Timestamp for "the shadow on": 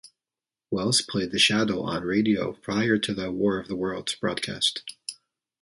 1.31-2.03